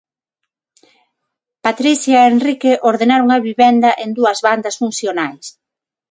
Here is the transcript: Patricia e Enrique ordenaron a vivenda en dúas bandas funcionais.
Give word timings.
Patricia 1.65 2.17
e 2.23 2.29
Enrique 2.33 2.71
ordenaron 2.91 3.29
a 3.31 3.43
vivenda 3.47 3.89
en 4.03 4.09
dúas 4.17 4.39
bandas 4.47 4.75
funcionais. 4.81 5.45